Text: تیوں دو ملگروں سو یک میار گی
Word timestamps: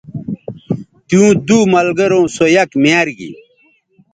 تیوں 1.07 1.29
دو 1.47 1.57
ملگروں 1.71 2.25
سو 2.35 2.45
یک 2.55 2.71
میار 2.83 3.07
گی 3.17 3.31